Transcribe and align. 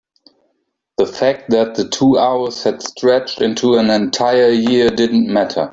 the 0.97 1.05
fact 1.05 1.51
that 1.51 1.75
the 1.75 1.87
two 1.87 2.17
hours 2.17 2.63
had 2.63 2.81
stretched 2.81 3.39
into 3.39 3.75
an 3.77 3.91
entire 3.91 4.49
year 4.49 4.89
didn't 4.89 5.27
matter. 5.31 5.69